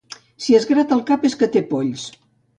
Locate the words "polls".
1.75-2.09